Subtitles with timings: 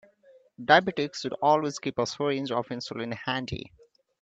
[0.59, 3.71] Diabetics should always keep a syringe of insulin handy.